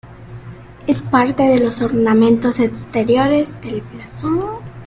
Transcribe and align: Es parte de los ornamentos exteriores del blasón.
Es 0.87 1.03
parte 1.03 1.43
de 1.43 1.59
los 1.59 1.79
ornamentos 1.79 2.59
exteriores 2.59 3.61
del 3.61 3.81
blasón. 3.81 4.41